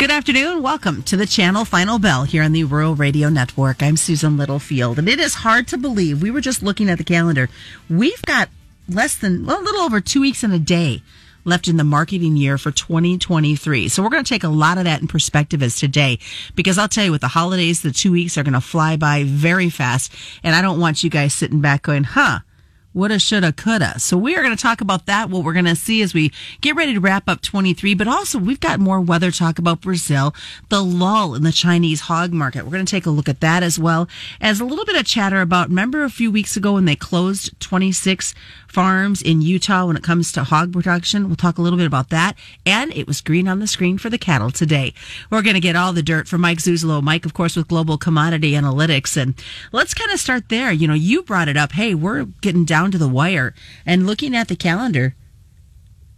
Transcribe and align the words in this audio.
Good 0.00 0.10
afternoon. 0.10 0.62
Welcome 0.62 1.02
to 1.02 1.16
the 1.18 1.26
channel 1.26 1.66
Final 1.66 1.98
Bell 1.98 2.24
here 2.24 2.42
on 2.42 2.52
the 2.52 2.64
Rural 2.64 2.94
Radio 2.94 3.28
Network. 3.28 3.82
I'm 3.82 3.98
Susan 3.98 4.38
Littlefield, 4.38 4.98
and 4.98 5.06
it 5.06 5.20
is 5.20 5.34
hard 5.34 5.68
to 5.68 5.76
believe. 5.76 6.22
We 6.22 6.30
were 6.30 6.40
just 6.40 6.62
looking 6.62 6.88
at 6.88 6.96
the 6.96 7.04
calendar. 7.04 7.50
We've 7.90 8.22
got 8.22 8.48
less 8.88 9.14
than 9.14 9.44
well, 9.44 9.60
a 9.60 9.62
little 9.62 9.82
over 9.82 10.00
two 10.00 10.22
weeks 10.22 10.42
and 10.42 10.54
a 10.54 10.58
day 10.58 11.02
left 11.44 11.68
in 11.68 11.76
the 11.76 11.84
marketing 11.84 12.38
year 12.38 12.56
for 12.56 12.70
2023. 12.70 13.90
So 13.90 14.02
we're 14.02 14.08
going 14.08 14.24
to 14.24 14.28
take 14.28 14.42
a 14.42 14.48
lot 14.48 14.78
of 14.78 14.84
that 14.84 15.02
in 15.02 15.06
perspective 15.06 15.62
as 15.62 15.76
today, 15.76 16.18
because 16.54 16.78
I'll 16.78 16.88
tell 16.88 17.04
you 17.04 17.12
with 17.12 17.20
the 17.20 17.28
holidays, 17.28 17.82
the 17.82 17.92
two 17.92 18.12
weeks 18.12 18.38
are 18.38 18.42
going 18.42 18.54
to 18.54 18.62
fly 18.62 18.96
by 18.96 19.24
very 19.24 19.68
fast. 19.68 20.14
And 20.42 20.54
I 20.54 20.62
don't 20.62 20.80
want 20.80 21.04
you 21.04 21.10
guys 21.10 21.34
sitting 21.34 21.60
back 21.60 21.82
going, 21.82 22.04
huh? 22.04 22.38
Woulda, 22.92 23.18
shoulda, 23.18 23.52
coulda. 23.52 23.98
So 23.98 24.16
we 24.16 24.34
are 24.36 24.42
going 24.42 24.56
to 24.56 24.62
talk 24.62 24.80
about 24.80 25.06
that, 25.06 25.30
what 25.30 25.44
we're 25.44 25.52
going 25.52 25.64
to 25.66 25.76
see 25.76 26.02
as 26.02 26.12
we 26.12 26.32
get 26.60 26.74
ready 26.74 26.94
to 26.94 27.00
wrap 27.00 27.28
up 27.28 27.40
23, 27.40 27.94
but 27.94 28.08
also 28.08 28.38
we've 28.38 28.60
got 28.60 28.80
more 28.80 29.00
weather 29.00 29.30
talk 29.30 29.58
about 29.58 29.80
Brazil, 29.80 30.34
the 30.68 30.82
lull 30.82 31.34
in 31.34 31.42
the 31.42 31.52
Chinese 31.52 32.00
hog 32.02 32.32
market. 32.32 32.64
We're 32.64 32.72
going 32.72 32.86
to 32.86 32.90
take 32.90 33.06
a 33.06 33.10
look 33.10 33.28
at 33.28 33.40
that 33.40 33.62
as 33.62 33.78
well 33.78 34.08
as 34.40 34.60
a 34.60 34.64
little 34.64 34.84
bit 34.84 34.96
of 34.96 35.06
chatter 35.06 35.40
about, 35.40 35.68
remember 35.68 36.02
a 36.02 36.10
few 36.10 36.30
weeks 36.30 36.56
ago 36.56 36.74
when 36.74 36.84
they 36.84 36.96
closed 36.96 37.58
26 37.60 38.34
farms 38.70 39.20
in 39.20 39.42
Utah 39.42 39.86
when 39.86 39.96
it 39.96 40.02
comes 40.02 40.30
to 40.32 40.44
hog 40.44 40.72
production. 40.72 41.26
We'll 41.26 41.36
talk 41.36 41.58
a 41.58 41.62
little 41.62 41.76
bit 41.76 41.86
about 41.86 42.10
that. 42.10 42.36
And 42.64 42.92
it 42.94 43.06
was 43.06 43.20
green 43.20 43.48
on 43.48 43.58
the 43.58 43.66
screen 43.66 43.98
for 43.98 44.08
the 44.08 44.18
cattle 44.18 44.50
today. 44.50 44.94
We're 45.28 45.42
going 45.42 45.54
to 45.54 45.60
get 45.60 45.76
all 45.76 45.92
the 45.92 46.02
dirt 46.02 46.28
from 46.28 46.40
Mike 46.40 46.58
Zuzolo. 46.58 47.02
Mike, 47.02 47.26
of 47.26 47.34
course, 47.34 47.56
with 47.56 47.68
Global 47.68 47.98
Commodity 47.98 48.52
Analytics. 48.52 49.16
And 49.20 49.34
let's 49.72 49.94
kind 49.94 50.12
of 50.12 50.20
start 50.20 50.48
there. 50.48 50.70
You 50.70 50.86
know, 50.86 50.94
you 50.94 51.22
brought 51.22 51.48
it 51.48 51.56
up. 51.56 51.72
Hey, 51.72 51.94
we're 51.94 52.24
getting 52.40 52.64
down 52.64 52.90
to 52.92 52.98
the 52.98 53.08
wire 53.08 53.54
and 53.84 54.06
looking 54.06 54.36
at 54.36 54.48
the 54.48 54.56
calendar. 54.56 55.14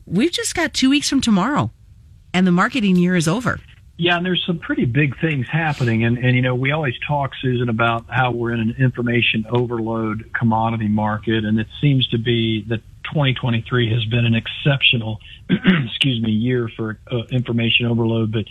We've 0.04 0.32
just 0.32 0.54
got 0.54 0.74
two 0.74 0.90
weeks 0.90 1.08
from 1.08 1.20
tomorrow 1.20 1.70
and 2.34 2.46
the 2.46 2.52
marketing 2.52 2.96
year 2.96 3.16
is 3.16 3.28
over. 3.28 3.60
Yeah, 4.02 4.16
and 4.16 4.26
there's 4.26 4.42
some 4.44 4.58
pretty 4.58 4.84
big 4.84 5.20
things 5.20 5.46
happening. 5.48 6.02
And, 6.02 6.18
and, 6.18 6.34
you 6.34 6.42
know, 6.42 6.56
we 6.56 6.72
always 6.72 6.94
talk, 7.06 7.34
Susan, 7.40 7.68
about 7.68 8.06
how 8.08 8.32
we're 8.32 8.50
in 8.50 8.58
an 8.58 8.74
information 8.76 9.46
overload 9.48 10.28
commodity 10.36 10.88
market. 10.88 11.44
And 11.44 11.60
it 11.60 11.68
seems 11.80 12.08
to 12.08 12.18
be 12.18 12.64
that 12.64 12.80
2023 13.04 13.92
has 13.92 14.04
been 14.06 14.26
an 14.26 14.34
exceptional, 14.34 15.20
excuse 15.48 16.20
me, 16.20 16.32
year 16.32 16.68
for 16.76 16.98
uh, 17.12 17.18
information 17.30 17.86
overload. 17.86 18.32
But 18.32 18.46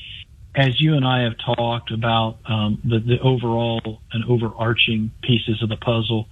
as 0.55 0.79
you 0.79 0.93
and 0.93 1.05
I 1.05 1.23
have 1.23 1.33
talked 1.37 1.91
about 1.91 2.37
um, 2.45 2.79
the, 2.85 2.99
the 2.99 3.19
overall 3.19 3.99
and 4.13 4.23
overarching 4.23 5.11
pieces 5.21 5.61
of 5.61 5.67
the 5.67 5.75
puzzle 5.75 6.29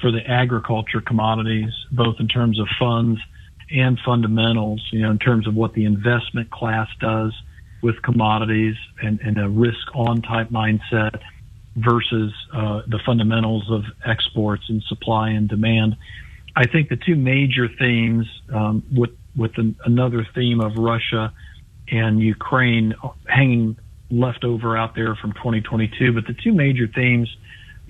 for 0.00 0.12
the 0.12 0.24
agriculture 0.24 1.00
commodities, 1.00 1.72
both 1.90 2.20
in 2.20 2.28
terms 2.28 2.60
of 2.60 2.68
funds 2.78 3.20
and 3.68 3.98
fundamentals, 4.06 4.80
you 4.92 5.00
know, 5.00 5.10
in 5.10 5.18
terms 5.18 5.48
of 5.48 5.56
what 5.56 5.74
the 5.74 5.86
investment 5.86 6.52
class 6.52 6.86
does– 7.00 7.32
with 7.82 8.00
commodities 8.02 8.76
and, 9.02 9.20
and 9.20 9.38
a 9.38 9.48
risk 9.48 9.94
on 9.94 10.22
type 10.22 10.50
mindset 10.50 11.20
versus 11.76 12.32
uh, 12.52 12.82
the 12.86 12.98
fundamentals 13.06 13.70
of 13.70 13.84
exports 14.04 14.64
and 14.68 14.82
supply 14.82 15.30
and 15.30 15.48
demand. 15.48 15.96
I 16.56 16.66
think 16.66 16.88
the 16.88 16.96
two 16.96 17.16
major 17.16 17.68
themes, 17.68 18.26
um, 18.52 18.82
with 18.92 19.10
with 19.36 19.56
an, 19.58 19.76
another 19.84 20.26
theme 20.34 20.60
of 20.60 20.76
Russia 20.76 21.32
and 21.88 22.20
Ukraine 22.20 22.94
hanging 23.26 23.76
left 24.10 24.44
over 24.44 24.76
out 24.76 24.94
there 24.94 25.14
from 25.14 25.32
2022, 25.34 26.12
but 26.12 26.26
the 26.26 26.34
two 26.34 26.52
major 26.52 26.88
themes 26.88 27.34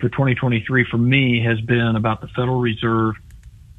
for 0.01 0.09
2023 0.09 0.87
for 0.91 0.99
me 0.99 1.43
has 1.45 1.61
been 1.61 1.97
about 1.97 2.21
the 2.21 2.29
Federal 2.29 2.61
Reserve. 2.61 3.15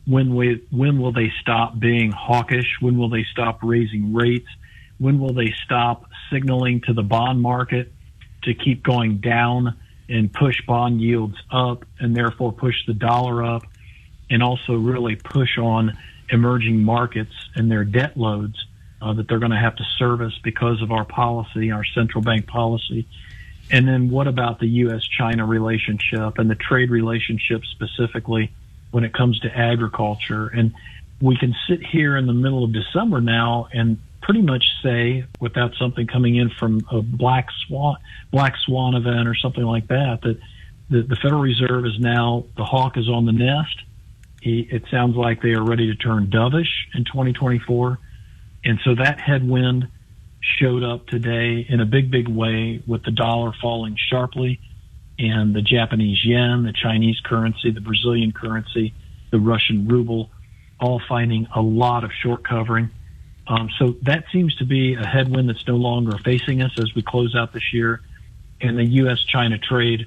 When 0.08 0.36
we, 0.36 0.64
when 0.72 1.00
will 1.00 1.12
they 1.12 1.31
stop 1.42 1.80
being 1.80 2.12
hawkish? 2.12 2.78
When 2.80 2.98
will 2.98 3.09
they 3.09 3.25
stop 3.31 3.59
raising 3.62 4.14
rates? 4.14 4.48
When 5.02 5.19
will 5.19 5.33
they 5.33 5.52
stop 5.66 6.05
signaling 6.31 6.81
to 6.81 6.94
the 6.94 7.02
bond 7.02 7.41
market 7.41 7.91
to 8.44 8.53
keep 8.53 8.83
going 8.83 9.17
down 9.17 9.75
and 10.07 10.31
push 10.31 10.62
bond 10.67 11.01
yields 11.01 11.38
up 11.51 11.85
and 12.00 12.16
therefore 12.16 12.51
push 12.51 12.75
the 12.85 12.94
dollar 12.94 13.44
up 13.44 13.63
and 14.29 14.44
also 14.44 14.75
really 14.75 15.16
push 15.16 15.57
on 15.57 15.97
emerging 16.29 16.84
markets 16.84 17.34
and 17.56 17.72
their 17.72 17.84
debt 17.84 18.16
loads 18.16 18.63
uh, 19.01 19.13
that 19.13 19.28
they're 19.28 19.40
going 19.40 19.51
to 19.51 19.57
have 19.57 19.75
to 19.78 19.84
service 19.97 20.38
because 20.44 20.84
of 20.84 20.91
our 20.91 21.03
policy, 21.03 21.72
our 21.72 21.84
central 21.84 22.23
bank 22.23 22.45
policy. 22.45 23.07
And 23.72 23.88
then 23.88 24.11
what 24.11 24.28
about 24.28 24.59
the 24.59 24.67
U.S. 24.67 25.01
China 25.03 25.47
relationship 25.47 26.38
and 26.38 26.47
the 26.47 26.56
trade 26.56 26.91
relationship 26.91 27.63
specifically 27.66 28.53
when 28.91 29.03
it 29.03 29.16
comes 29.16 29.40
to 29.40 29.57
agriculture? 29.57 30.45
And 30.45 30.75
we 31.19 31.38
can 31.38 31.56
sit 31.67 31.84
here 31.84 32.16
in 32.17 32.28
the 32.28 32.34
middle 32.34 32.63
of 32.63 32.72
December 32.72 33.19
now 33.19 33.67
and 33.73 33.97
pretty 34.31 34.47
much 34.47 34.64
say, 34.81 35.25
without 35.42 35.74
something 35.78 36.08
coming 36.08 36.38
in 36.38 36.50
from 36.58 36.80
a 36.90 37.02
black 37.02 37.50
swan 37.68 37.97
black 38.31 38.56
swan 38.66 38.96
event 38.96 39.28
or 39.28 39.36
something 39.36 39.66
like 39.66 39.90
that, 39.90 40.19
that 40.24 40.40
the, 40.90 41.02
the 41.02 41.18
Federal 41.18 41.42
Reserve 41.42 41.86
is 41.86 42.00
now 42.00 42.46
the 42.56 42.64
hawk 42.64 42.96
is 42.96 43.09
on 43.09 43.25
the 43.25 43.34
nest. 43.34 43.75
He, 44.41 44.62
it 44.72 44.84
sounds 44.90 45.18
like 45.18 45.41
they 45.41 45.50
are 45.50 45.62
ready 45.62 45.88
to 45.88 45.96
turn 45.96 46.28
dovish 46.28 46.70
in 46.94 47.03
2024, 47.03 48.00
and 48.64 48.80
so 48.86 48.96
that 48.96 49.20
headwind 49.20 49.90
showed 50.40 50.81
up 50.81 51.08
today 51.08 51.66
in 51.68 51.81
a 51.81 51.86
big, 51.86 52.09
big 52.09 52.30
way 52.30 52.81
with 52.88 53.03
the 53.03 53.12
dollar 53.12 53.52
falling 53.62 53.97
sharply 54.09 54.62
and 55.20 55.53
the 55.53 55.62
Japanese 55.62 56.24
yen, 56.24 56.64
the 56.64 56.72
Chinese 56.72 57.20
currency, 57.25 57.72
the 57.72 57.81
Brazilian 57.81 58.31
currency, 58.31 58.94
the 59.30 59.40
Russian 59.40 59.90
ruble, 59.90 60.30
all 60.80 61.02
finding 61.09 61.47
a 61.53 61.62
lot 61.62 62.06
of 62.06 62.12
short 62.24 62.47
covering. 62.47 62.91
Um, 63.47 63.69
so 63.79 63.96
that 64.03 64.25
seems 64.31 64.56
to 64.57 64.66
be 64.66 64.94
a 64.94 65.06
headwind 65.06 65.50
that's 65.50 65.66
no 65.68 65.75
longer 65.75 66.18
facing 66.19 66.62
us 66.62 66.72
as 66.78 66.94
we 66.96 67.02
close 67.02 67.35
out 67.35 67.53
this 67.53 67.74
year. 67.74 68.02
And 68.62 68.78
the 68.78 68.85
U.S. 68.85 69.19
China 69.24 69.57
trade 69.57 70.06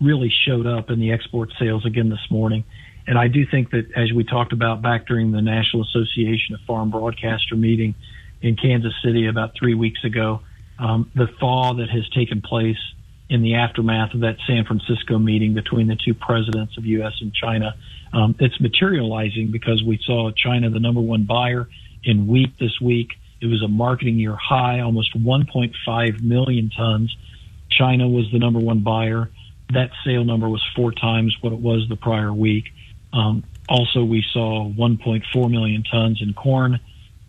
really 0.00 0.30
showed 0.30 0.66
up 0.66 0.90
in 0.90 1.00
the 1.00 1.12
export 1.12 1.52
sales 1.58 1.84
again 1.84 2.08
this 2.08 2.30
morning. 2.30 2.64
And 3.06 3.18
I 3.18 3.28
do 3.28 3.46
think 3.46 3.70
that 3.70 3.90
as 3.96 4.12
we 4.12 4.24
talked 4.24 4.52
about 4.52 4.82
back 4.82 5.06
during 5.06 5.32
the 5.32 5.42
National 5.42 5.82
Association 5.82 6.54
of 6.54 6.60
Farm 6.66 6.90
Broadcaster 6.90 7.56
meeting 7.56 7.94
in 8.40 8.56
Kansas 8.56 8.92
City 9.02 9.26
about 9.26 9.52
three 9.58 9.74
weeks 9.74 10.04
ago, 10.04 10.40
um, 10.78 11.10
the 11.14 11.26
thaw 11.40 11.74
that 11.74 11.90
has 11.90 12.08
taken 12.10 12.40
place 12.40 12.78
in 13.28 13.42
the 13.42 13.56
aftermath 13.56 14.14
of 14.14 14.20
that 14.20 14.36
San 14.46 14.64
Francisco 14.64 15.18
meeting 15.18 15.54
between 15.54 15.86
the 15.86 15.96
two 15.96 16.14
presidents 16.14 16.76
of 16.78 16.86
U.S. 16.86 17.14
and 17.20 17.32
China, 17.34 17.74
um, 18.12 18.34
it's 18.38 18.58
materializing 18.60 19.50
because 19.50 19.82
we 19.82 19.98
saw 20.04 20.30
China 20.30 20.70
the 20.70 20.80
number 20.80 21.00
one 21.00 21.24
buyer 21.24 21.68
in 22.04 22.26
wheat 22.26 22.58
this 22.58 22.80
week. 22.80 23.12
It 23.40 23.46
was 23.46 23.62
a 23.62 23.68
marketing 23.68 24.18
year 24.18 24.36
high, 24.36 24.80
almost 24.80 25.16
1.5 25.16 26.22
million 26.22 26.70
tons. 26.70 27.16
China 27.70 28.08
was 28.08 28.30
the 28.32 28.38
number 28.38 28.58
one 28.58 28.80
buyer. 28.80 29.30
That 29.72 29.90
sale 30.04 30.24
number 30.24 30.48
was 30.48 30.64
four 30.74 30.92
times 30.92 31.36
what 31.40 31.52
it 31.52 31.58
was 31.58 31.86
the 31.88 31.96
prior 31.96 32.32
week. 32.32 32.64
Um, 33.12 33.44
also, 33.68 34.02
we 34.02 34.24
saw 34.32 34.68
1.4 34.70 35.50
million 35.50 35.82
tons 35.84 36.22
in 36.22 36.32
corn. 36.32 36.80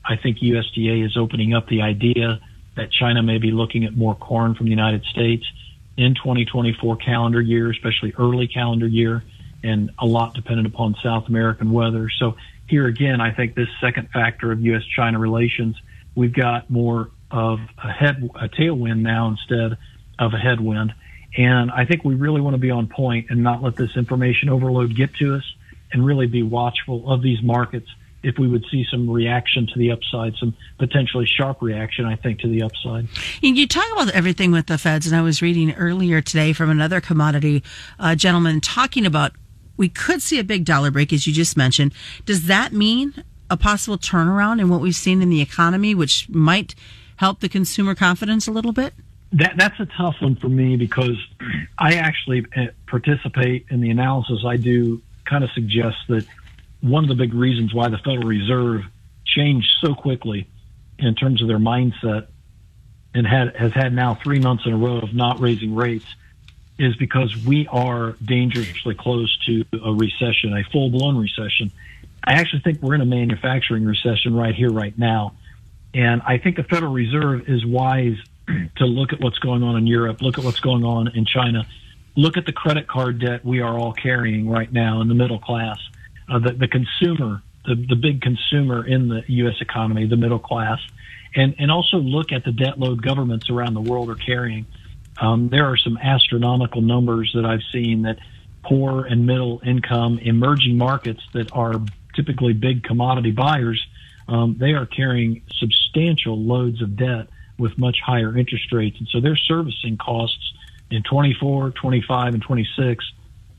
I 0.05 0.15
think 0.15 0.39
USDA 0.39 1.05
is 1.05 1.17
opening 1.17 1.53
up 1.53 1.67
the 1.67 1.81
idea 1.81 2.39
that 2.75 2.91
China 2.91 3.21
may 3.21 3.37
be 3.37 3.51
looking 3.51 3.83
at 3.83 3.95
more 3.95 4.15
corn 4.15 4.55
from 4.55 4.67
the 4.67 4.71
United 4.71 5.03
States 5.05 5.45
in 5.97 6.15
2024 6.15 6.95
calendar 6.95 7.41
year, 7.41 7.69
especially 7.69 8.13
early 8.17 8.47
calendar 8.47 8.87
year, 8.87 9.23
and 9.63 9.91
a 9.99 10.05
lot 10.05 10.33
dependent 10.33 10.65
upon 10.65 10.95
South 11.03 11.27
American 11.27 11.71
weather. 11.71 12.09
So 12.09 12.37
here 12.69 12.87
again, 12.87 13.19
I 13.21 13.31
think 13.31 13.55
this 13.55 13.67
second 13.81 14.09
factor 14.11 14.51
of 14.51 14.61
U.S. 14.61 14.83
China 14.95 15.19
relations, 15.19 15.75
we've 16.15 16.33
got 16.33 16.69
more 16.69 17.11
of 17.31 17.59
a 17.83 17.91
head, 17.91 18.29
a 18.35 18.47
tailwind 18.47 18.99
now 18.99 19.27
instead 19.27 19.77
of 20.17 20.33
a 20.33 20.37
headwind. 20.37 20.93
And 21.37 21.71
I 21.71 21.85
think 21.85 22.03
we 22.03 22.15
really 22.15 22.41
want 22.41 22.55
to 22.55 22.59
be 22.59 22.71
on 22.71 22.87
point 22.87 23.27
and 23.29 23.43
not 23.43 23.61
let 23.61 23.75
this 23.75 23.95
information 23.95 24.49
overload 24.49 24.95
get 24.95 25.13
to 25.15 25.35
us 25.35 25.43
and 25.91 26.05
really 26.05 26.27
be 26.27 26.43
watchful 26.43 27.11
of 27.11 27.21
these 27.21 27.41
markets 27.41 27.87
if 28.21 28.37
we 28.37 28.47
would 28.47 28.65
see 28.69 28.85
some 28.91 29.09
reaction 29.09 29.67
to 29.67 29.79
the 29.79 29.91
upside, 29.91 30.35
some 30.35 30.53
potentially 30.77 31.25
sharp 31.25 31.61
reaction, 31.61 32.05
I 32.05 32.15
think, 32.15 32.39
to 32.41 32.49
the 32.49 32.63
upside. 32.63 33.07
You 33.41 33.67
talk 33.67 33.85
about 33.93 34.09
everything 34.13 34.51
with 34.51 34.67
the 34.67 34.77
feds, 34.77 35.07
and 35.07 35.15
I 35.15 35.21
was 35.21 35.41
reading 35.41 35.73
earlier 35.75 36.21
today 36.21 36.51
from 36.51 36.69
another 36.69 36.99
commodity 36.99 37.63
uh, 37.97 38.15
gentleman 38.15 38.59
talking 38.59 39.05
about 39.05 39.31
we 39.79 39.87
could 39.87 40.21
see 40.21 40.37
a 40.37 40.43
big 40.43 40.65
dollar 40.65 40.91
break, 40.91 41.13
as 41.13 41.25
you 41.25 41.33
just 41.33 41.55
mentioned. 41.55 41.93
Does 42.25 42.47
that 42.47 42.73
mean 42.73 43.23
a 43.49 43.55
possible 43.55 43.97
turnaround 43.97 44.59
in 44.59 44.67
what 44.67 44.81
we've 44.81 44.93
seen 44.93 45.21
in 45.21 45.29
the 45.29 45.41
economy, 45.41 45.95
which 45.95 46.27
might 46.29 46.75
help 47.15 47.39
the 47.39 47.47
consumer 47.47 47.95
confidence 47.95 48.45
a 48.45 48.51
little 48.51 48.73
bit? 48.73 48.93
That, 49.31 49.53
that's 49.57 49.79
a 49.79 49.85
tough 49.85 50.17
one 50.19 50.35
for 50.35 50.49
me 50.49 50.75
because 50.75 51.15
I 51.77 51.93
actually 51.93 52.45
uh, 52.57 52.67
participate 52.87 53.67
in 53.69 53.79
the 53.79 53.89
analysis 53.89 54.43
I 54.45 54.57
do, 54.57 55.01
kind 55.25 55.45
of 55.45 55.51
suggests 55.51 56.01
that 56.09 56.25
one 56.81 57.03
of 57.05 57.09
the 57.09 57.15
big 57.15 57.33
reasons 57.33 57.73
why 57.73 57.87
the 57.87 57.99
Federal 57.99 58.27
Reserve 58.27 58.81
changed 59.23 59.69
so 59.79 59.95
quickly 59.95 60.47
in 60.97 61.15
terms 61.15 61.41
of 61.41 61.47
their 61.47 61.59
mindset 61.59 62.27
and 63.13 63.25
had, 63.25 63.55
has 63.55 63.71
had 63.71 63.93
now 63.93 64.15
three 64.15 64.39
months 64.39 64.65
in 64.65 64.73
a 64.73 64.77
row 64.77 64.97
of 64.97 65.13
not 65.13 65.39
raising 65.39 65.73
rates 65.73 66.05
is 66.79 66.95
because 66.95 67.35
we 67.45 67.67
are 67.67 68.13
dangerously 68.23 68.95
close 68.95 69.37
to 69.45 69.65
a 69.83 69.93
recession, 69.93 70.57
a 70.57 70.63
full 70.71 70.89
blown 70.89 71.17
recession. 71.17 71.71
I 72.23 72.33
actually 72.33 72.61
think 72.61 72.81
we're 72.81 72.95
in 72.95 73.01
a 73.01 73.05
manufacturing 73.05 73.85
recession 73.85 74.33
right 74.33 74.55
here, 74.55 74.71
right 74.71 74.97
now. 74.97 75.35
And 75.93 76.21
I 76.21 76.37
think 76.37 76.55
the 76.55 76.63
Federal 76.63 76.93
Reserve 76.93 77.49
is 77.49 77.65
wise 77.65 78.17
to 78.77 78.85
look 78.85 79.13
at 79.13 79.19
what's 79.19 79.39
going 79.39 79.63
on 79.63 79.77
in 79.77 79.87
Europe, 79.87 80.21
look 80.21 80.37
at 80.37 80.43
what's 80.43 80.59
going 80.59 80.83
on 80.83 81.09
in 81.09 81.25
China, 81.25 81.67
look 82.15 82.37
at 82.37 82.45
the 82.45 82.53
credit 82.53 82.87
card 82.87 83.19
debt 83.19 83.43
we 83.43 83.61
are 83.61 83.77
all 83.77 83.93
carrying 83.93 84.49
right 84.49 84.71
now 84.71 85.01
in 85.01 85.07
the 85.07 85.13
middle 85.13 85.39
class, 85.39 85.79
uh, 86.29 86.39
the, 86.39 86.53
the 86.53 86.67
consumer, 86.67 87.41
the, 87.65 87.75
the 87.75 87.95
big 87.95 88.21
consumer 88.21 88.85
in 88.85 89.09
the 89.09 89.23
U.S. 89.27 89.55
economy, 89.59 90.05
the 90.05 90.17
middle 90.17 90.39
class, 90.39 90.79
and, 91.35 91.55
and 91.59 91.71
also 91.71 91.97
look 91.97 92.31
at 92.31 92.43
the 92.43 92.51
debt 92.51 92.79
load 92.79 93.01
governments 93.01 93.49
around 93.49 93.73
the 93.73 93.81
world 93.81 94.09
are 94.09 94.15
carrying. 94.15 94.65
Um, 95.19 95.49
there 95.49 95.65
are 95.65 95.77
some 95.77 95.97
astronomical 95.97 96.81
numbers 96.81 97.31
that 97.35 97.45
I've 97.45 97.63
seen 97.71 98.03
that 98.03 98.19
poor 98.63 99.05
and 99.05 99.25
middle 99.25 99.61
income 99.65 100.19
emerging 100.19 100.77
markets 100.77 101.21
that 101.33 101.51
are 101.53 101.73
typically 102.15 102.53
big 102.53 102.83
commodity 102.83 103.31
buyers, 103.31 103.85
um, 104.27 104.57
they 104.59 104.73
are 104.73 104.85
carrying 104.85 105.41
substantial 105.57 106.37
loads 106.37 106.81
of 106.81 106.95
debt 106.95 107.27
with 107.57 107.77
much 107.77 107.97
higher 108.05 108.37
interest 108.37 108.71
rates. 108.71 108.97
And 108.99 109.07
so 109.09 109.19
their 109.19 109.35
servicing 109.35 109.97
costs 109.97 110.53
in 110.91 111.03
24, 111.03 111.71
25, 111.71 112.33
and 112.33 112.43
26 112.43 113.11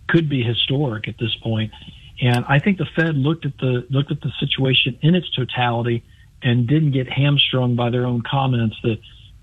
could 0.08 0.28
be 0.28 0.42
historic 0.42 1.08
at 1.08 1.18
this 1.18 1.34
point. 1.42 1.72
And 2.20 2.44
I 2.48 2.58
think 2.58 2.78
the 2.78 2.86
Fed 2.96 3.16
looked 3.16 3.46
at 3.46 3.56
the 3.58 3.86
looked 3.88 4.10
at 4.10 4.20
the 4.20 4.32
situation 4.38 4.98
in 5.00 5.14
its 5.14 5.30
totality 5.30 6.04
and 6.42 6.66
didn't 6.66 6.92
get 6.92 7.08
hamstrung 7.08 7.76
by 7.76 7.90
their 7.90 8.06
own 8.06 8.22
comments 8.22 8.76
that 8.82 8.98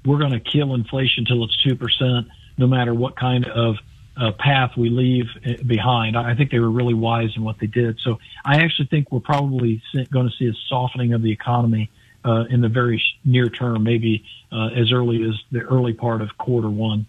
we're 0.05 0.19
going 0.19 0.31
to 0.31 0.39
kill 0.39 0.73
inflation 0.73 1.25
till 1.25 1.43
it's 1.43 1.57
two 1.63 1.75
percent, 1.75 2.27
no 2.57 2.67
matter 2.67 2.93
what 2.93 3.15
kind 3.15 3.45
of 3.47 3.75
uh, 4.19 4.31
path 4.31 4.71
we 4.77 4.89
leave 4.89 5.25
uh, 5.45 5.61
behind. 5.65 6.17
I 6.17 6.33
think 6.35 6.51
they 6.51 6.59
were 6.59 6.71
really 6.71 6.93
wise 6.93 7.29
in 7.35 7.43
what 7.43 7.59
they 7.59 7.67
did. 7.67 7.99
So 7.99 8.19
I 8.45 8.57
actually 8.63 8.87
think 8.87 9.11
we're 9.11 9.19
probably 9.19 9.81
going 10.11 10.29
to 10.29 10.35
see 10.37 10.47
a 10.47 10.53
softening 10.67 11.13
of 11.13 11.21
the 11.21 11.31
economy 11.31 11.89
uh, 12.25 12.45
in 12.49 12.61
the 12.61 12.67
very 12.67 13.01
near 13.23 13.47
term, 13.47 13.83
maybe 13.83 14.23
uh, 14.51 14.69
as 14.75 14.91
early 14.91 15.23
as 15.23 15.35
the 15.51 15.61
early 15.61 15.93
part 15.93 16.21
of 16.21 16.37
quarter 16.37 16.69
one. 16.69 17.05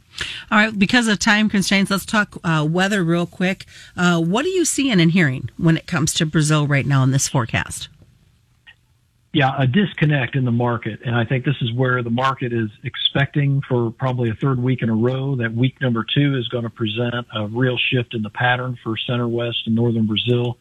All 0.51 0.59
right, 0.59 0.79
because 0.79 1.09
of 1.09 1.19
time 1.19 1.49
constraints, 1.49 1.91
let's 1.91 2.05
talk 2.05 2.37
uh, 2.45 2.67
weather 2.69 3.03
real 3.03 3.27
quick. 3.27 3.65
Uh, 3.97 4.21
what 4.21 4.45
are 4.45 4.51
you 4.51 4.65
seeing 4.65 5.01
and 5.01 5.13
hearing 5.13 5.51
when 5.57 5.77
it 5.77 5.87
comes 5.87 6.13
to 6.15 6.27
Brazil 6.27 6.67
right 6.67 6.87
now 6.87 7.03
in 7.03 7.11
this 7.11 7.27
forecast? 7.27 7.89
Yeah, 9.33 9.53
a 9.59 9.67
disconnect 9.67 10.37
in 10.37 10.47
the 10.47 10.53
market. 10.53 11.01
And 11.05 11.15
I 11.15 11.25
think 11.25 11.45
this 11.45 11.61
is 11.61 11.71
where 11.73 12.03
the 12.03 12.11
market 12.11 12.53
is 12.53 12.71
expecting 12.83 13.61
for 13.69 13.91
probably 13.91 14.31
a 14.31 14.35
third 14.35 14.59
week 14.59 14.83
in 14.83 14.89
a 14.89 14.95
row 14.95 15.37
that 15.37 15.55
week 15.55 15.81
number 15.83 16.03
two 16.03 16.37
is 16.37 16.49
going 16.49 16.65
to 16.65 16.71
present 16.71 17.27
a 17.35 17.47
real 17.47 17.77
shift 17.77 18.15
in 18.15 18.23
the 18.23 18.31
pattern 18.31 18.79
for 18.83 18.97
center 18.97 19.29
west 19.29 19.59
and 19.67 19.75
northern 19.75 20.07
Brazil. 20.07 20.57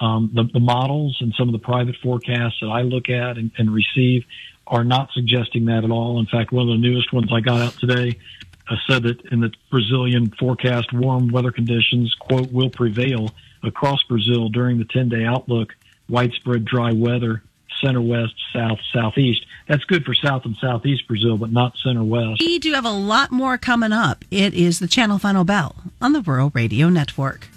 Um, 0.00 0.30
the, 0.34 0.44
the, 0.52 0.60
models 0.60 1.16
and 1.20 1.32
some 1.36 1.48
of 1.48 1.52
the 1.52 1.58
private 1.60 1.96
forecasts 2.02 2.56
that 2.60 2.68
I 2.68 2.82
look 2.82 3.08
at 3.08 3.36
and, 3.36 3.50
and, 3.58 3.72
receive 3.72 4.24
are 4.64 4.84
not 4.84 5.10
suggesting 5.12 5.64
that 5.64 5.82
at 5.82 5.90
all. 5.90 6.20
In 6.20 6.26
fact, 6.26 6.52
one 6.52 6.68
of 6.68 6.68
the 6.68 6.80
newest 6.80 7.12
ones 7.12 7.32
I 7.32 7.40
got 7.40 7.60
out 7.60 7.72
today 7.80 8.16
uh, 8.70 8.76
said 8.88 9.02
that 9.04 9.20
in 9.32 9.40
the 9.40 9.52
Brazilian 9.72 10.30
forecast, 10.38 10.92
warm 10.92 11.28
weather 11.28 11.50
conditions, 11.50 12.14
quote, 12.14 12.52
will 12.52 12.70
prevail 12.70 13.30
across 13.64 14.00
Brazil 14.04 14.48
during 14.50 14.78
the 14.78 14.84
10 14.84 15.08
day 15.08 15.24
outlook, 15.24 15.74
widespread 16.08 16.64
dry 16.64 16.92
weather 16.92 17.42
center 17.82 18.00
west, 18.00 18.34
south, 18.52 18.78
southeast. 18.92 19.44
That's 19.68 19.84
good 19.84 20.04
for 20.04 20.14
south 20.14 20.44
and 20.44 20.56
southeast 20.60 21.06
Brazil, 21.06 21.36
but 21.36 21.52
not 21.52 21.76
center 21.82 22.04
west. 22.04 22.40
We 22.40 22.58
do 22.58 22.72
have 22.72 22.84
a 22.84 22.90
lot 22.90 23.30
more 23.30 23.58
coming 23.58 23.92
up. 23.92 24.24
It 24.30 24.54
is 24.54 24.78
the 24.78 24.88
Channel 24.88 25.18
Final 25.18 25.44
Bell 25.44 25.76
on 26.00 26.12
the 26.12 26.22
Rural 26.22 26.50
Radio 26.54 26.88
Network. 26.88 27.48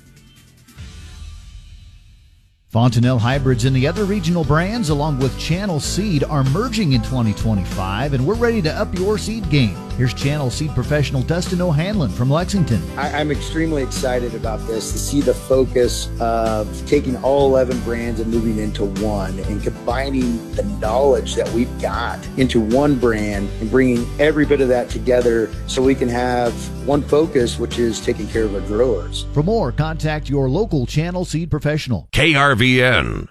Fontanelle 2.71 3.19
hybrids 3.19 3.65
and 3.65 3.75
the 3.75 3.85
other 3.85 4.05
regional 4.05 4.45
brands, 4.45 4.87
along 4.87 5.19
with 5.19 5.37
Channel 5.37 5.81
Seed, 5.81 6.23
are 6.23 6.45
merging 6.45 6.93
in 6.93 7.01
2025, 7.01 8.13
and 8.13 8.25
we're 8.25 8.33
ready 8.35 8.61
to 8.61 8.71
up 8.71 8.95
your 8.95 9.17
seed 9.17 9.49
game. 9.49 9.75
Here's 10.01 10.15
Channel 10.15 10.49
Seed 10.49 10.73
professional 10.73 11.21
Dustin 11.21 11.61
O'Hanlon 11.61 12.09
from 12.09 12.27
Lexington. 12.27 12.81
I, 12.97 13.21
am 13.21 13.29
extremely 13.29 13.83
excited 13.83 14.33
about 14.33 14.57
this 14.65 14.91
to 14.93 14.97
see 14.97 15.21
the 15.21 15.35
focus 15.35 16.09
of 16.19 16.67
taking 16.87 17.15
all 17.17 17.45
11 17.45 17.79
brands 17.81 18.19
and 18.19 18.31
moving 18.31 18.57
into 18.57 18.85
one 18.85 19.37
and 19.41 19.61
combining 19.61 20.53
the 20.55 20.63
knowledge 20.81 21.35
that 21.35 21.47
we've 21.49 21.79
got 21.79 22.17
into 22.37 22.59
one 22.59 22.97
brand 22.97 23.47
and 23.59 23.69
bringing 23.69 24.09
every 24.19 24.43
bit 24.43 24.59
of 24.59 24.69
that 24.69 24.89
together 24.89 25.51
so 25.67 25.83
we 25.83 25.93
can 25.93 26.09
have 26.09 26.51
one 26.87 27.03
focus, 27.03 27.59
which 27.59 27.77
is 27.77 28.03
taking 28.03 28.27
care 28.27 28.45
of 28.45 28.55
our 28.55 28.61
growers. 28.61 29.27
For 29.33 29.43
more, 29.43 29.71
contact 29.71 30.27
your 30.27 30.49
local 30.49 30.87
Channel 30.87 31.25
Seed 31.25 31.51
professional. 31.51 32.09
KRVN. 32.11 33.27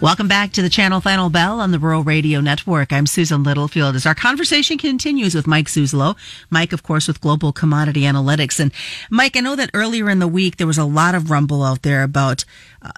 Welcome 0.00 0.28
back 0.28 0.52
to 0.52 0.62
the 0.62 0.68
Channel 0.68 1.00
Final 1.00 1.28
Bell 1.28 1.58
on 1.58 1.72
the 1.72 1.78
Rural 1.80 2.04
Radio 2.04 2.40
Network. 2.40 2.92
I'm 2.92 3.04
Susan 3.04 3.42
Littlefield 3.42 3.96
as 3.96 4.06
our 4.06 4.14
conversation 4.14 4.78
continues 4.78 5.34
with 5.34 5.48
Mike 5.48 5.66
Zuzolo. 5.66 6.16
Mike, 6.50 6.72
of 6.72 6.84
course, 6.84 7.08
with 7.08 7.20
Global 7.20 7.52
Commodity 7.52 8.02
Analytics. 8.02 8.60
And 8.60 8.72
Mike, 9.10 9.36
I 9.36 9.40
know 9.40 9.56
that 9.56 9.72
earlier 9.74 10.08
in 10.08 10.20
the 10.20 10.28
week 10.28 10.56
there 10.56 10.68
was 10.68 10.78
a 10.78 10.84
lot 10.84 11.16
of 11.16 11.32
rumble 11.32 11.64
out 11.64 11.82
there 11.82 12.04
about 12.04 12.44
uh, 12.80 12.92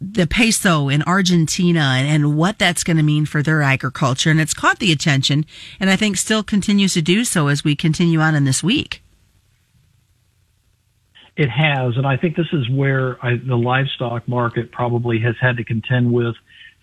the 0.00 0.28
peso 0.28 0.88
in 0.88 1.02
Argentina 1.02 1.80
and, 1.96 2.06
and 2.06 2.36
what 2.36 2.60
that's 2.60 2.84
going 2.84 2.98
to 2.98 3.02
mean 3.02 3.26
for 3.26 3.42
their 3.42 3.60
agriculture. 3.60 4.30
And 4.30 4.40
it's 4.40 4.54
caught 4.54 4.78
the 4.78 4.92
attention 4.92 5.44
and 5.80 5.90
I 5.90 5.96
think 5.96 6.16
still 6.16 6.44
continues 6.44 6.94
to 6.94 7.02
do 7.02 7.24
so 7.24 7.48
as 7.48 7.64
we 7.64 7.74
continue 7.74 8.20
on 8.20 8.36
in 8.36 8.44
this 8.44 8.62
week. 8.62 9.02
It 11.36 11.48
has, 11.48 11.96
and 11.96 12.06
I 12.06 12.16
think 12.16 12.36
this 12.36 12.52
is 12.52 12.68
where 12.68 13.24
I, 13.24 13.36
the 13.36 13.56
livestock 13.56 14.26
market 14.28 14.72
probably 14.72 15.20
has 15.20 15.36
had 15.40 15.56
to 15.58 15.64
contend 15.64 16.12
with 16.12 16.34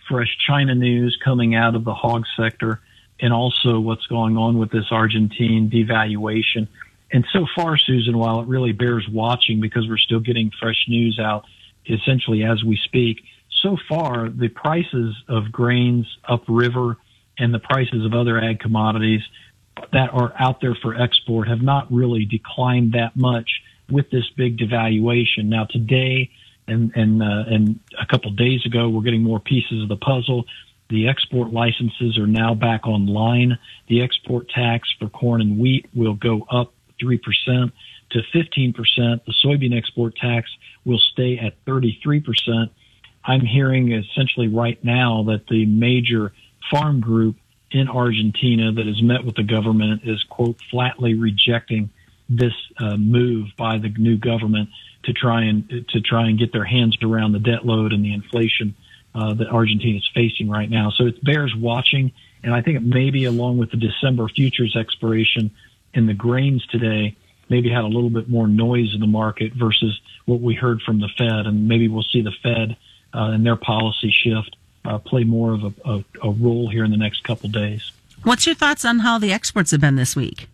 fresh 0.09 0.35
China 0.47 0.73
news 0.73 1.17
coming 1.23 1.53
out 1.53 1.75
of 1.75 1.83
the 1.83 1.93
hog 1.93 2.23
sector, 2.37 2.79
and 3.19 3.33
also 3.33 3.79
what's 3.79 4.05
going 4.07 4.37
on 4.37 4.57
with 4.57 4.71
this 4.71 4.85
Argentine 4.91 5.69
devaluation. 5.69 6.67
And 7.11 7.25
so 7.31 7.45
far, 7.55 7.77
Susan, 7.77 8.17
while 8.17 8.41
it 8.41 8.47
really 8.47 8.73
bears 8.73 9.07
watching 9.11 9.59
because 9.59 9.87
we're 9.87 9.97
still 9.97 10.19
getting 10.19 10.51
fresh 10.59 10.85
news 10.87 11.19
out 11.19 11.45
essentially 11.89 12.43
as 12.43 12.63
we 12.63 12.77
speak, 12.83 13.21
so 13.61 13.77
far 13.87 14.29
the 14.29 14.49
prices 14.49 15.15
of 15.27 15.51
grains 15.51 16.05
upriver 16.27 16.97
and 17.39 17.53
the 17.53 17.59
prices 17.59 18.05
of 18.05 18.13
other 18.13 18.39
ag 18.39 18.59
commodities 18.59 19.21
that 19.93 20.13
are 20.13 20.33
out 20.37 20.59
there 20.59 20.75
for 20.75 20.95
export 20.95 21.47
have 21.47 21.61
not 21.61 21.91
really 21.91 22.25
declined 22.25 22.93
that 22.93 23.15
much 23.15 23.61
with 23.89 24.09
this 24.09 24.29
big 24.35 24.57
devaluation. 24.57 25.45
Now 25.45 25.65
today 25.65 26.29
and 26.67 26.91
and 26.95 27.21
uh, 27.21 27.43
and 27.47 27.79
a 27.99 28.05
couple 28.05 28.31
of 28.31 28.37
days 28.37 28.65
ago, 28.65 28.89
we're 28.89 29.03
getting 29.03 29.23
more 29.23 29.39
pieces 29.39 29.81
of 29.81 29.89
the 29.89 29.97
puzzle. 29.97 30.45
The 30.89 31.07
export 31.07 31.51
licenses 31.51 32.17
are 32.17 32.27
now 32.27 32.53
back 32.53 32.87
online. 32.87 33.57
The 33.87 34.01
export 34.01 34.49
tax 34.49 34.89
for 34.99 35.09
corn 35.09 35.41
and 35.41 35.57
wheat 35.57 35.87
will 35.93 36.13
go 36.13 36.45
up 36.49 36.73
three 36.99 37.17
percent 37.17 37.73
to 38.11 38.21
fifteen 38.33 38.73
percent. 38.73 39.25
The 39.25 39.33
soybean 39.43 39.77
export 39.77 40.15
tax 40.15 40.49
will 40.85 40.99
stay 40.99 41.37
at 41.37 41.55
thirty 41.65 41.99
three 42.03 42.19
percent. 42.19 42.71
I'm 43.23 43.41
hearing 43.41 43.91
essentially 43.91 44.47
right 44.47 44.81
now 44.83 45.23
that 45.27 45.47
the 45.47 45.65
major 45.65 46.33
farm 46.71 47.01
group 47.01 47.35
in 47.71 47.89
Argentina 47.89 48.71
that 48.71 48.85
has 48.85 49.01
met 49.01 49.25
with 49.25 49.35
the 49.35 49.43
government 49.43 50.01
is 50.05 50.23
quote 50.23 50.57
flatly 50.71 51.13
rejecting 51.13 51.89
this 52.29 52.53
uh, 52.79 52.97
move 52.97 53.47
by 53.57 53.77
the 53.77 53.89
new 53.89 54.17
government 54.17 54.69
to 55.03 55.13
try 55.13 55.43
and 55.43 55.85
to 55.89 56.01
try 56.01 56.27
and 56.27 56.37
get 56.37 56.51
their 56.51 56.65
hands 56.65 56.97
around 57.01 57.31
the 57.31 57.39
debt 57.39 57.65
load 57.65 57.93
and 57.93 58.03
the 58.03 58.13
inflation 58.13 58.75
uh, 59.15 59.33
that 59.33 59.47
Argentina 59.47 59.97
is 59.97 60.09
facing 60.13 60.49
right 60.49 60.69
now. 60.69 60.91
So 60.91 61.05
it 61.07 61.23
bears 61.23 61.55
watching, 61.55 62.11
and 62.43 62.53
I 62.53 62.61
think 62.61 62.81
maybe 62.81 63.25
along 63.25 63.57
with 63.57 63.71
the 63.71 63.77
December 63.77 64.27
futures 64.27 64.75
expiration 64.75 65.51
in 65.93 66.05
the 66.05 66.13
grains 66.13 66.65
today, 66.67 67.15
maybe 67.49 67.69
had 67.69 67.83
a 67.83 67.87
little 67.87 68.09
bit 68.09 68.29
more 68.29 68.47
noise 68.47 68.93
in 68.93 68.99
the 68.99 69.07
market 69.07 69.53
versus 69.53 69.99
what 70.25 70.41
we 70.41 70.53
heard 70.53 70.81
from 70.81 70.99
the 70.99 71.09
Fed, 71.17 71.45
and 71.47 71.67
maybe 71.67 71.87
we'll 71.87 72.03
see 72.03 72.21
the 72.21 72.33
Fed 72.43 72.75
uh, 73.13 73.31
and 73.31 73.45
their 73.45 73.55
policy 73.55 74.11
shift 74.11 74.55
uh, 74.85 74.97
play 74.97 75.23
more 75.23 75.53
of 75.53 75.63
a, 75.63 75.73
a, 75.85 76.03
a 76.23 76.31
role 76.31 76.69
here 76.69 76.83
in 76.83 76.91
the 76.91 76.97
next 76.97 77.23
couple 77.23 77.49
days. 77.49 77.91
What's 78.23 78.45
your 78.45 78.55
thoughts 78.55 78.83
on 78.83 78.99
how 78.99 79.17
the 79.17 79.31
exports 79.31 79.71
have 79.71 79.81
been 79.81 79.95
this 79.95 80.15
week? 80.15 80.47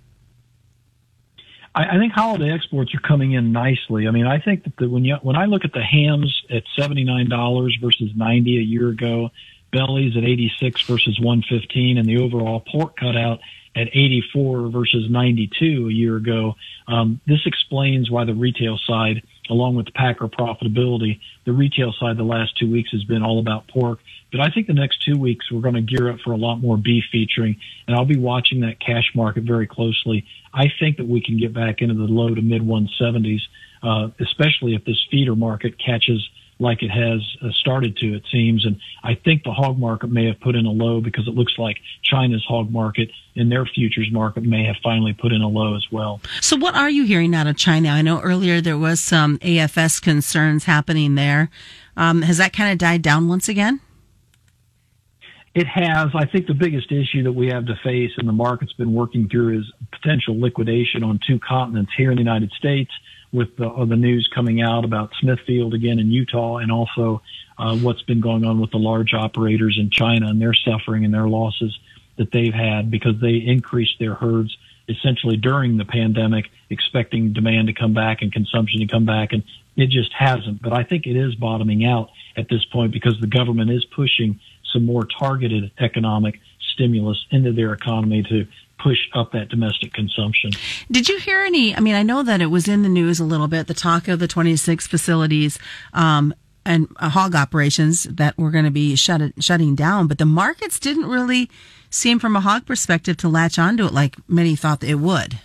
I, 1.76 1.96
I 1.96 1.98
think 1.98 2.14
holiday 2.14 2.52
exports 2.52 2.94
are 2.94 3.00
coming 3.00 3.34
in 3.34 3.52
nicely. 3.52 4.08
I 4.08 4.12
mean, 4.12 4.28
I 4.28 4.40
think 4.40 4.64
that 4.64 4.78
the, 4.78 4.90
when 4.90 5.04
you 5.06 5.16
when 5.22 5.36
I 5.36 5.46
look 5.46 5.66
at 5.66 5.74
the 5.74 5.84
hams 5.84 6.44
at 6.50 6.64
seventy 6.78 7.04
nine 7.04 7.30
dollars 7.30 7.78
versus 7.82 8.12
ninety 8.16 8.58
a 8.58 8.62
year 8.62 8.90
ago, 8.90 9.32
bellies 9.72 10.16
at 10.18 10.24
eighty 10.24 10.52
six 10.60 10.82
versus 10.84 11.20
one 11.20 11.42
fifteen, 11.42 11.98
and 11.98 12.08
the 12.08 12.18
overall 12.18 12.60
pork 12.60 12.98
cutout 12.98 13.40
at 13.76 13.88
84 13.88 14.70
versus 14.70 15.10
92 15.10 15.88
a 15.88 15.92
year 15.92 16.16
ago. 16.18 16.56
Um, 16.88 17.20
this 17.26 17.40
explains 17.46 18.12
why 18.12 18.24
the 18.26 18.34
retail 18.34 18.78
side, 18.78 19.24
along 19.50 19.76
with 19.76 19.88
the 19.88 19.92
packer 19.92 20.28
profitability, 20.28 21.20
the 21.46 21.54
retail 21.54 21.94
side 22.00 22.18
the 22.18 22.24
last 22.24 22.58
two 22.58 22.70
weeks 22.70 22.92
has 22.92 23.04
been 23.04 23.24
all 23.24 23.40
about 23.40 23.68
pork. 23.68 24.00
But 24.32 24.42
I 24.42 24.50
think 24.50 24.68
the 24.68 24.74
next 24.74 25.04
two 25.04 25.18
weeks 25.18 25.52
we're 25.52 25.62
going 25.62 25.76
to 25.76 25.82
gear 25.82 26.10
up 26.10 26.20
for 26.20 26.32
a 26.32 26.38
lot 26.38 26.58
more 26.58 26.78
beef 26.78 27.04
featuring, 27.12 27.58
and 27.88 27.96
I'll 27.96 28.06
be 28.06 28.18
watching 28.18 28.62
that 28.62 28.80
cash 28.80 29.12
market 29.16 29.44
very 29.44 29.68
closely. 29.68 30.26
I 30.54 30.72
think 30.80 30.98
that 30.98 31.08
we 31.08 31.22
can 31.22 31.38
get 31.38 31.54
back 31.54 31.82
into 31.82 31.96
the 31.96 32.04
low 32.04 32.34
to 32.34 32.42
mid 32.42 32.62
170s, 32.62 33.42
uh, 33.82 34.10
especially 34.20 34.76
if 34.76 34.86
this 34.86 35.04
feeder 35.10 35.36
market 35.36 35.78
catches 35.78 36.28
like 36.60 36.84
it 36.84 36.90
has 36.90 37.22
uh, 37.42 37.50
started 37.52 37.98
to, 37.98 38.16
it 38.16 38.24
seems. 38.32 38.66
And 38.66 38.80
I 39.04 39.16
think 39.16 39.44
the 39.44 39.52
hog 39.52 39.78
market 39.78 40.10
may 40.10 40.26
have 40.28 40.40
put 40.40 40.56
in 40.56 40.66
a 40.66 40.72
low 40.72 41.02
because 41.02 41.28
it 41.28 41.34
looks 41.34 41.58
like 41.58 41.78
China's 42.02 42.44
hog 42.48 42.72
market 42.72 43.10
and 43.36 43.52
their 43.52 43.66
futures 43.66 44.10
market 44.12 44.44
may 44.44 44.66
have 44.66 44.76
finally 44.84 45.14
put 45.14 45.32
in 45.32 45.42
a 45.42 45.48
low 45.48 45.76
as 45.76 45.86
well. 45.92 46.22
So, 46.42 46.56
what 46.56 46.76
are 46.76 46.90
you 46.90 47.06
hearing 47.06 47.36
out 47.36 47.48
of 47.48 47.58
China? 47.58 47.90
I 47.90 48.02
know 48.02 48.22
earlier 48.22 48.62
there 48.62 48.78
was 48.78 49.00
some 49.00 49.40
AFS 49.40 50.02
concerns 50.02 50.66
happening 50.66 51.16
there. 51.16 51.50
Um, 51.98 52.22
has 52.24 52.38
that 52.38 52.54
kind 52.54 52.72
of 52.72 52.78
died 52.78 53.02
down 53.02 53.28
once 53.28 53.50
again? 53.50 53.82
It 55.56 55.68
has. 55.68 56.10
I 56.16 56.26
think 56.26 56.48
the 56.48 56.56
biggest 56.56 56.92
issue 56.92 57.24
that 57.24 57.32
we 57.32 57.48
have 57.48 57.68
to 57.68 57.76
face 57.84 58.12
and 58.18 58.28
the 58.28 58.34
market's 58.34 58.74
been 58.74 58.94
working 58.94 59.30
through 59.30 59.60
is 59.60 59.72
potential 59.92 60.40
liquidation 60.40 61.04
on 61.04 61.20
two 61.28 61.40
continents 61.40 61.92
here 61.96 62.10
in 62.10 62.18
the 62.18 62.24
United 62.24 62.52
States 62.54 62.92
with 63.34 63.58
the, 63.58 63.68
uh, 63.68 63.86
the 63.86 63.96
news 63.96 64.30
coming 64.34 64.62
out 64.62 64.86
about 64.86 65.12
Smithfield 65.20 65.74
again 65.74 66.00
in 66.00 66.12
Utah 66.12 66.58
and 66.58 66.72
also 66.72 67.22
uh, 67.58 67.76
what's 67.78 68.04
been 68.04 68.22
going 68.22 68.46
on 68.46 68.62
with 68.62 68.72
the 68.72 68.78
large 68.78 69.14
operators 69.14 69.78
in 69.80 69.90
China 69.90 70.28
and 70.28 70.42
their 70.42 70.54
suffering 70.54 71.04
and 71.04 71.14
their 71.14 71.28
losses 71.28 71.78
that 72.18 72.32
they've 72.32 72.54
had 72.54 72.92
because 72.92 73.20
they 73.20 73.36
increased 73.36 73.98
their 74.00 74.14
herds 74.14 74.56
essentially 74.88 75.38
during 75.38 75.78
the 75.78 75.86
pandemic, 75.86 76.46
expecting 76.70 77.34
demand 77.34 77.68
to 77.68 77.74
come 77.74 77.94
back 77.94 78.22
and 78.22 78.32
consumption 78.32 78.80
to 78.82 78.88
come 78.88 79.06
back. 79.06 79.34
And 79.34 79.44
it 79.76 79.90
just 79.90 80.12
hasn't. 80.14 80.62
But 80.62 80.74
I 80.74 80.84
think 80.84 81.08
it 81.08 81.16
is 81.16 81.36
bottoming 81.36 81.86
out 81.86 82.10
at 82.36 82.50
this 82.50 82.66
point 82.66 82.92
because 82.92 83.20
the 83.20 83.28
government 83.28 83.72
is 83.72 83.86
pushing 83.86 84.40
some 84.72 84.86
more 84.86 85.06
targeted 85.06 85.72
economic 85.80 86.40
stimulus 86.74 87.26
into 87.32 87.54
their 87.54 87.74
economy 87.74 88.24
to 88.24 88.48
push 88.84 89.10
up 89.14 89.32
that 89.32 89.50
domestic 89.50 89.94
consumption. 89.94 90.52
Did 90.92 91.08
you 91.08 91.18
hear 91.20 91.42
any? 91.42 91.76
I 91.76 91.80
mean, 91.80 91.96
I 91.96 92.04
know 92.04 92.22
that 92.24 92.42
it 92.42 92.48
was 92.48 92.68
in 92.68 92.84
the 92.84 92.90
news 92.90 93.20
a 93.20 93.24
little 93.24 93.48
bit, 93.48 93.68
the 93.68 93.74
talk 93.74 94.08
of 94.08 94.20
the 94.20 94.28
26 94.28 94.86
facilities 94.88 95.58
um, 95.94 96.34
and 96.66 96.88
uh, 96.98 97.10
hog 97.10 97.34
operations 97.34 98.04
that 98.04 98.38
were 98.38 98.52
going 98.52 98.66
to 98.66 98.72
be 98.72 98.96
shut, 98.96 99.22
shutting 99.40 99.76
down, 99.76 100.08
but 100.08 100.18
the 100.18 100.26
markets 100.26 100.80
didn't 100.80 101.06
really 101.06 101.50
seem, 101.90 102.20
from 102.20 102.36
a 102.36 102.42
hog 102.42 102.66
perspective, 102.66 103.18
to 103.18 103.30
latch 103.30 103.58
onto 103.58 103.86
it 103.86 103.94
like 103.94 104.18
many 104.28 104.56
thought 104.56 104.84
it 104.84 104.96
would. 104.96 105.40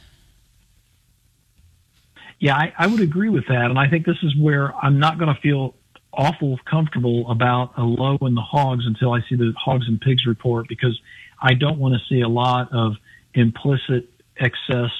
Yeah, 2.40 2.54
I, 2.54 2.72
I 2.78 2.86
would 2.86 3.00
agree 3.00 3.28
with 3.28 3.46
that. 3.48 3.66
And 3.66 3.78
I 3.78 3.88
think 3.88 4.06
this 4.06 4.18
is 4.22 4.36
where 4.36 4.74
I'm 4.76 4.98
not 4.98 5.18
going 5.18 5.34
to 5.34 5.40
feel 5.40 5.74
awful 6.12 6.58
comfortable 6.68 7.30
about 7.30 7.72
a 7.76 7.82
low 7.82 8.16
in 8.22 8.34
the 8.34 8.40
hogs 8.40 8.86
until 8.86 9.12
I 9.12 9.20
see 9.28 9.36
the 9.36 9.52
hogs 9.56 9.86
and 9.86 10.00
pigs 10.00 10.26
report 10.26 10.66
because 10.68 10.98
I 11.40 11.54
don't 11.54 11.78
want 11.78 11.94
to 11.94 12.00
see 12.08 12.22
a 12.22 12.28
lot 12.28 12.72
of 12.72 12.94
implicit 13.34 14.08
excess 14.36 14.90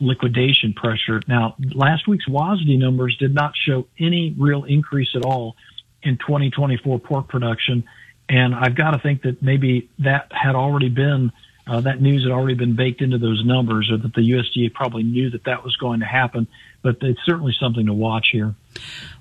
liquidation 0.00 0.74
pressure. 0.74 1.22
Now, 1.26 1.56
last 1.74 2.06
week's 2.06 2.26
WASDE 2.28 2.78
numbers 2.78 3.16
did 3.16 3.34
not 3.34 3.54
show 3.56 3.86
any 3.98 4.34
real 4.38 4.64
increase 4.64 5.08
at 5.14 5.24
all 5.24 5.56
in 6.02 6.18
2024 6.18 6.98
pork 7.00 7.28
production. 7.28 7.84
And 8.28 8.54
I've 8.54 8.74
got 8.74 8.90
to 8.90 8.98
think 8.98 9.22
that 9.22 9.42
maybe 9.42 9.88
that 10.00 10.30
had 10.32 10.54
already 10.54 10.88
been, 10.88 11.32
uh, 11.66 11.80
that 11.80 12.00
news 12.00 12.24
had 12.24 12.32
already 12.32 12.54
been 12.54 12.76
baked 12.76 13.00
into 13.00 13.18
those 13.18 13.44
numbers 13.44 13.90
or 13.90 13.96
that 13.96 14.14
the 14.14 14.20
USDA 14.20 14.72
probably 14.74 15.02
knew 15.02 15.30
that 15.30 15.44
that 15.44 15.64
was 15.64 15.76
going 15.76 16.00
to 16.00 16.06
happen. 16.06 16.46
But 16.82 16.98
it's 17.00 17.20
certainly 17.24 17.54
something 17.58 17.86
to 17.86 17.94
watch 17.94 18.28
here. 18.32 18.54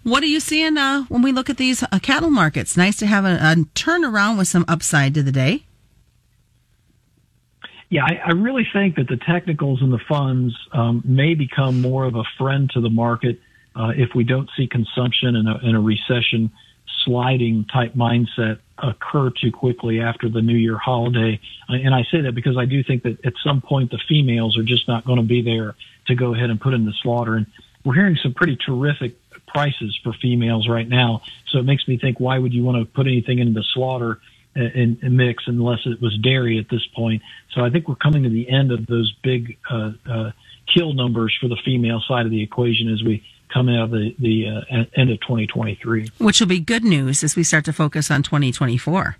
What 0.04 0.24
are 0.24 0.28
you 0.28 0.40
seeing 0.40 0.78
uh, 0.78 1.04
when 1.04 1.22
we 1.22 1.32
look 1.32 1.50
at 1.50 1.58
these 1.58 1.84
uh, 1.84 2.00
cattle 2.02 2.30
markets? 2.30 2.76
Nice 2.76 2.98
to 2.98 3.06
have 3.06 3.26
a, 3.26 3.36
a 3.36 3.56
turnaround 3.76 4.38
with 4.38 4.48
some 4.48 4.66
upside 4.68 5.14
to 5.14 5.24
the 5.24 5.32
day. 5.32 5.64
Yeah, 7.90 8.04
I, 8.04 8.22
I 8.26 8.32
really 8.32 8.68
think 8.72 8.96
that 8.96 9.08
the 9.08 9.18
technicals 9.18 9.82
and 9.82 9.94
the 9.94 10.00
funds 10.10 10.56
um, 10.72 11.04
may 11.06 11.36
become 11.36 11.82
more 11.82 12.06
of 12.06 12.16
a 12.16 12.24
friend 12.38 12.70
to 12.72 12.82
the 12.82 12.90
market 12.90 13.40
uh, 13.76 13.92
if 13.96 14.16
we 14.16 14.24
don't 14.24 14.50
see 14.58 14.68
consumption 14.68 15.36
and 15.36 15.48
a, 15.48 15.58
and 15.64 15.76
a 15.76 15.80
recession 15.80 16.52
sliding 17.04 17.66
type 17.66 17.94
mindset 17.94 18.60
occur 18.80 19.30
too 19.30 19.52
quickly 19.52 20.02
after 20.02 20.30
the 20.30 20.42
New 20.42 20.58
Year 20.58 20.78
holiday. 20.78 21.40
And 21.70 21.94
I 21.94 22.04
say 22.12 22.22
that 22.22 22.34
because 22.34 22.58
I 22.58 22.66
do 22.66 22.84
think 22.84 23.04
that 23.04 23.24
at 23.26 23.34
some 23.44 23.62
point 23.62 23.92
the 23.92 24.00
females 24.10 24.58
are 24.58 24.64
just 24.64 24.88
not 24.88 25.06
going 25.06 25.18
to 25.18 25.26
be 25.26 25.42
there 25.42 25.76
to 26.08 26.16
go 26.16 26.34
ahead 26.34 26.50
and 26.50 26.60
put 26.60 26.74
in 26.74 26.86
the 26.86 26.94
slaughter. 27.02 27.36
And 27.36 27.46
we're 27.84 27.94
hearing 27.94 28.18
some 28.22 28.34
pretty 28.34 28.58
terrific 28.58 29.16
prices 29.48 29.98
for 30.04 30.14
females 30.14 30.68
right 30.68 30.88
now. 30.88 31.22
So 31.50 31.60
it 31.60 31.64
makes 31.64 31.88
me 31.88 31.98
think, 31.98 32.20
why 32.20 32.40
would 32.40 32.54
you 32.54 32.64
want 32.64 32.80
to 32.80 32.86
put 32.86 33.08
anything 33.08 33.40
into 33.40 33.54
the 33.54 33.66
slaughter 33.74 34.20
in, 34.56 35.00
in 35.02 35.18
mix 35.18 35.44
unless 35.48 35.80
it 35.86 36.02
was 36.02 36.18
dairy 36.20 36.60
at 36.60 36.70
this 36.70 36.86
point? 36.96 37.22
So 37.54 37.64
I 37.64 37.70
think 37.70 37.88
we're 37.88 37.96
coming 37.96 38.24
to 38.24 38.30
the 38.30 38.50
end 38.50 38.72
of 38.72 38.86
those 38.88 39.14
big 39.24 39.58
uh, 39.70 39.92
uh, 40.10 40.32
kill 40.74 40.94
numbers 40.94 41.36
for 41.40 41.48
the 41.48 41.58
female 41.64 42.02
side 42.08 42.26
of 42.26 42.32
the 42.32 42.42
equation 42.42 42.92
as 42.92 43.04
we 43.04 43.24
come 43.54 43.70
out 43.70 43.86
of 43.86 43.92
the, 43.92 44.16
the 44.20 44.48
uh, 44.48 44.84
end 44.96 45.12
of 45.12 45.20
2023. 45.22 46.10
Which 46.18 46.40
will 46.40 46.48
be 46.48 46.60
good 46.60 46.84
news 46.84 47.24
as 47.24 47.36
we 47.36 47.44
start 47.44 47.66
to 47.66 47.74
focus 47.74 48.10
on 48.10 48.24
2024. 48.24 49.18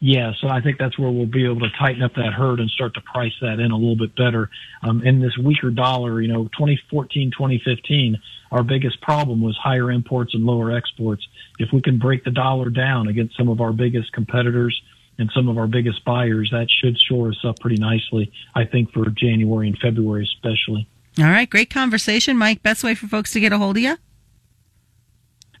Yeah, 0.00 0.32
so 0.40 0.48
I 0.48 0.60
think 0.60 0.78
that's 0.78 0.98
where 0.98 1.10
we'll 1.10 1.26
be 1.26 1.44
able 1.44 1.60
to 1.60 1.70
tighten 1.78 2.02
up 2.02 2.14
that 2.14 2.32
herd 2.32 2.60
and 2.60 2.70
start 2.70 2.94
to 2.94 3.00
price 3.00 3.32
that 3.40 3.60
in 3.60 3.70
a 3.70 3.76
little 3.76 3.96
bit 3.96 4.14
better. 4.14 4.50
Um, 4.82 5.02
in 5.02 5.20
this 5.20 5.36
weaker 5.38 5.70
dollar, 5.70 6.20
you 6.20 6.28
know, 6.28 6.44
2014, 6.44 7.30
2015, 7.30 8.18
our 8.50 8.62
biggest 8.62 9.00
problem 9.00 9.40
was 9.40 9.56
higher 9.56 9.90
imports 9.90 10.34
and 10.34 10.44
lower 10.44 10.70
exports. 10.70 11.26
If 11.58 11.72
we 11.72 11.80
can 11.80 11.98
break 11.98 12.24
the 12.24 12.30
dollar 12.30 12.68
down 12.68 13.08
against 13.08 13.36
some 13.36 13.48
of 13.48 13.60
our 13.60 13.72
biggest 13.72 14.12
competitors 14.12 14.80
and 15.18 15.30
some 15.34 15.48
of 15.48 15.56
our 15.56 15.66
biggest 15.66 16.04
buyers, 16.04 16.50
that 16.52 16.68
should 16.70 16.98
shore 16.98 17.30
us 17.30 17.38
up 17.42 17.58
pretty 17.58 17.80
nicely, 17.80 18.30
I 18.54 18.64
think, 18.64 18.92
for 18.92 19.08
January 19.08 19.68
and 19.68 19.78
February 19.78 20.24
especially. 20.24 20.86
All 21.18 21.24
right, 21.24 21.48
great 21.48 21.70
conversation, 21.70 22.36
Mike. 22.36 22.62
Best 22.62 22.84
way 22.84 22.94
for 22.94 23.06
folks 23.06 23.32
to 23.32 23.40
get 23.40 23.52
a 23.52 23.58
hold 23.58 23.78
of 23.78 23.82
you? 23.82 23.96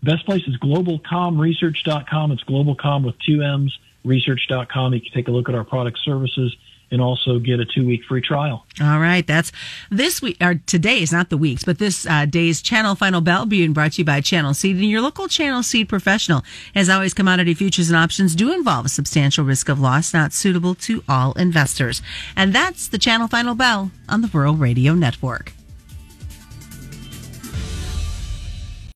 Best 0.02 0.26
place 0.26 0.42
is 0.46 0.58
globalcommresearch.com. 0.58 2.32
It's 2.32 2.44
globalcomm 2.44 3.06
with 3.06 3.14
two 3.26 3.42
M's 3.42 3.76
research.com. 4.06 4.94
You 4.94 5.00
can 5.00 5.12
take 5.12 5.28
a 5.28 5.30
look 5.30 5.48
at 5.48 5.54
our 5.54 5.64
product 5.64 5.98
services 6.04 6.56
and 6.90 7.00
also 7.00 7.38
get 7.38 7.60
a 7.60 7.64
two 7.64 7.84
week 7.84 8.02
free 8.08 8.20
trial. 8.20 8.64
All 8.80 9.00
right. 9.00 9.26
That's 9.26 9.52
this 9.90 10.22
week, 10.22 10.36
or 10.40 10.54
today 10.66 11.02
is 11.02 11.12
not 11.12 11.30
the 11.30 11.36
week's, 11.36 11.64
but 11.64 11.78
this 11.78 12.06
uh, 12.06 12.26
day's 12.26 12.62
channel 12.62 12.94
final 12.94 13.20
bell 13.20 13.46
being 13.46 13.72
brought 13.72 13.92
to 13.92 14.02
you 14.02 14.04
by 14.04 14.20
Channel 14.20 14.54
Seed 14.54 14.76
and 14.76 14.84
your 14.88 15.00
local 15.00 15.28
Channel 15.28 15.62
Seed 15.62 15.88
professional. 15.88 16.42
As 16.74 16.88
always, 16.88 17.14
commodity 17.14 17.54
futures 17.54 17.90
and 17.90 17.96
options 17.96 18.34
do 18.34 18.52
involve 18.52 18.86
a 18.86 18.90
substantial 18.90 19.44
risk 19.44 19.68
of 19.68 19.80
loss, 19.80 20.14
not 20.14 20.32
suitable 20.32 20.74
to 20.76 21.02
all 21.08 21.32
investors. 21.32 22.02
And 22.36 22.52
that's 22.52 22.88
the 22.88 22.98
channel 22.98 23.28
final 23.28 23.54
bell 23.54 23.90
on 24.08 24.20
the 24.20 24.28
Rural 24.28 24.54
Radio 24.54 24.94
Network. 24.94 25.55